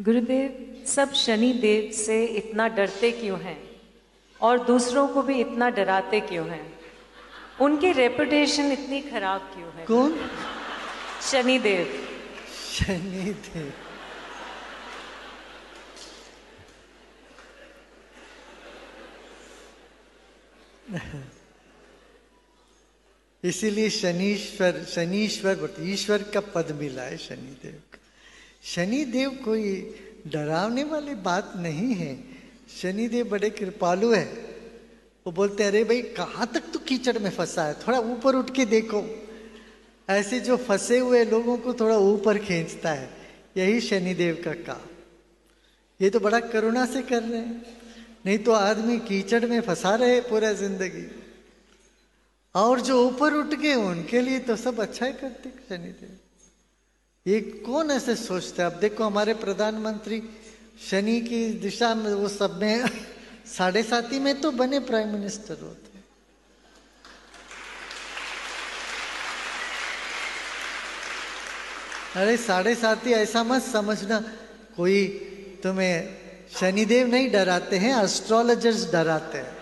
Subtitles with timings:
[0.00, 3.58] गुरुदेव सब शनि देव से इतना डरते क्यों हैं?
[4.40, 6.64] और दूसरों को भी इतना डराते क्यों हैं?
[7.60, 9.84] उनकी रेपुटेशन इतनी खराब क्यों है?
[9.86, 10.16] कौन?
[11.30, 11.92] शनि देव
[12.70, 13.72] शनि देव
[23.44, 27.99] इसीलिए शनीश्वर शनीश्वर ईश्वर का पद मिला है शनिदेव को।
[28.64, 29.94] शनिदेव कोई
[30.26, 32.24] डरावने वाली बात नहीं है।
[32.82, 34.24] शनिदेव बड़े कृपालु है।
[35.26, 37.74] वो बोलते हैं, अरे भाई, कहाँ तक तू कीचड़ में फंसा है?
[37.74, 39.26] थोड़ा ऊपर उठ के देखो।
[40.08, 43.10] ऐसे जो फंसे हुए लोगों को थोड़ा ऊपर खींचता है,
[43.56, 44.88] यही शनिदेव का काम।
[46.00, 47.80] ये तो बड़ा करुणा से कर रहे हैं।
[48.26, 51.20] नहीं तो आदमी कीचड़ में फंसा रहे पूरा ज़िंदगी।
[52.54, 56.18] और जो ऊपर उठ गए, उनके लिए तो सब अच्छा ही करते शनिदेव।
[57.26, 60.22] ये कौन ऐसे सोचते अब देखो हमारे प्रधानमंत्री
[60.90, 62.84] शनि की दिशा में वो सब में
[63.46, 65.90] साढ़े साथी में तो बने प्राइम मिनिस्टर होते
[72.16, 74.20] अरे साढ़े साथी ऐसा मत समझना।
[74.76, 75.06] कोई
[75.62, 76.18] तुम्हें
[76.60, 79.56] शनिदेव नहीं डराते हैं एस्ट्रोलॉजर्स डराते हैं।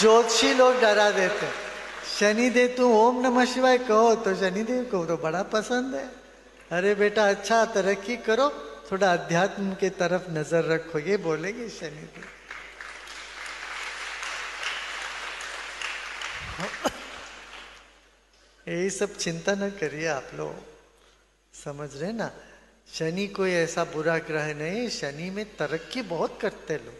[0.00, 1.61] ज्योतिषी लोग डरा देते हैं।
[2.22, 6.04] शनिदेव तुम ओम नमः शिवाय कहो तो शनिदेव को तो बड़ा पसंद है।
[6.70, 8.48] अरे बेटा अच्छा तरक्की करो,
[8.86, 12.24] थोड़ा अध्यात्म के तरफ़ नज़र रखो, ये बोलेंगे शनिदेव।
[18.66, 20.54] यही सब चिंता न करिए आप लोग,
[21.54, 22.30] समझ रहे ना?
[22.88, 26.94] शनि कोई ऐसा बुरा ग्रह नहीं, शनि में तरक्की बहुत करते लोग।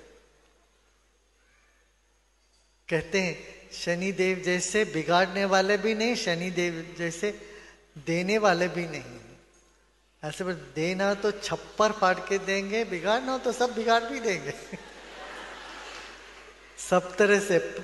[2.89, 7.41] कहते हैं शनि देव जैसे बिगाड़ने वाले भी नहीं शनि देव जैसे
[7.99, 9.03] देने वाले भी नहीं।
[10.25, 14.51] ऐसे बस देना तो छप्पर फाड़ के देंगे, बिगाड़ना तो सब बिगाड़ भी देंगे।
[16.91, 17.81] सब तरह से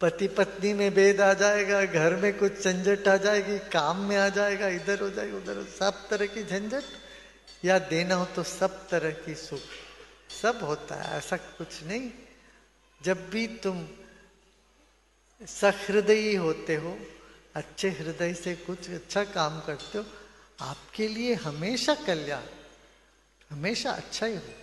[0.00, 4.28] पति पत्नी में भेद आ जाएगा, घर में कुछ झंझट आ जाएगी, काम में आ
[4.28, 6.82] जाएगा, इधर हो जाएगा, उधर हो, सब तरह की झंझट।
[7.64, 9.60] या देना हो तो सब तरह की सुख,
[10.42, 12.10] सब होता है, ऐसा कुछ नहीं।
[13.02, 13.88] जब भी तुम
[15.46, 16.98] सहृदयी होते हो,
[17.54, 20.04] अच्छे हृदय से कुछ अच्छा काम करते हो,
[20.60, 22.42] आपके लिए हमेशा कल्याण,
[23.50, 24.54] हमेशा अच्छा ही हो।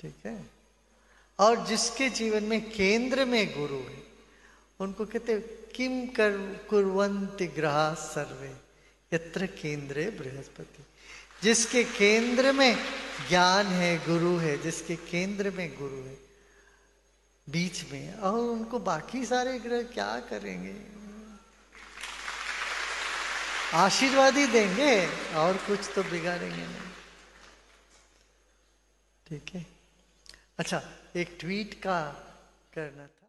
[0.00, 0.50] ठीक है?
[1.38, 4.02] और जिसके जीवन में केंद्र में गुरु है,
[4.80, 5.38] उनको कहते
[5.74, 8.56] किम कर कुरवंति ग्रह सर्वे,
[9.16, 10.84] यत्र केंद्र बृहस्पति।
[11.42, 12.76] जिसके केंद्र में
[13.28, 16.33] ज्ञान है, गुरु है, जिसके केंद्र में गुरु है
[17.50, 20.76] बीच में, और उनको बाकी सारे ग्रह क्या करेंगे?
[23.74, 26.90] आशीर्वाद ही देंगे, और कुछ तो बिगाड़ेंगे नहीं।
[29.26, 29.66] ठीक है?
[30.58, 30.82] अच्छा
[31.16, 32.00] एक ट्वीट का
[32.74, 33.23] करना था।